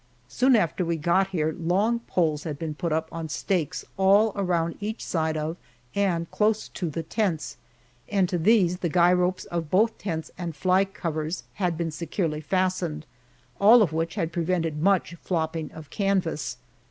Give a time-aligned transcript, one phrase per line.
[0.27, 4.73] Soon after we got here, long poles had been put up on stakes all along
[4.79, 5.57] each side of,
[5.93, 7.57] and close to, the tents,
[8.09, 12.41] and to these the guy ropes of both tents and "fly" covers had been securely
[12.41, 13.05] fastened,
[13.59, 16.57] all of which had prevented much flopping of canvas.